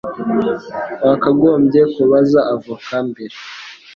[1.05, 3.35] Wakagombye kubaza avoka mbere